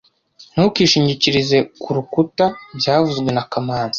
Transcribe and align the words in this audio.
Ntukishingikirize 0.53 1.57
kurukuta 1.81 2.45
byavuzwe 2.77 3.29
na 3.35 3.43
kamanzi 3.51 3.89